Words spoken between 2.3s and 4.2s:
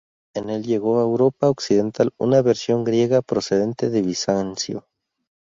versión griega procedente de